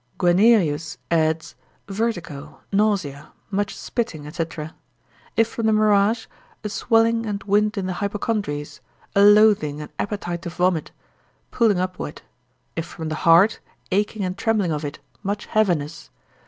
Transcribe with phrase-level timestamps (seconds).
[0.17, 1.53] Guianerius adds,
[1.87, 4.45] vertigo, nausea, much spitting, &c.
[5.37, 6.25] If from the mirach,
[6.63, 8.79] a swelling and wind in the hypochondries,
[9.15, 10.89] a loathing, and appetite to vomit,
[11.51, 12.23] pulling upward.
[12.75, 13.59] If from the heart,
[13.91, 16.09] aching and trembling of it, much heaviness.